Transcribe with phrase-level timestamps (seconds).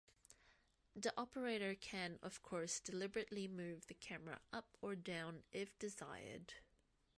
[0.95, 6.55] The operator can of course deliberately move the camera up or down, if desired.